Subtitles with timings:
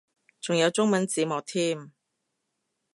[0.39, 1.91] 仲有中文字幕添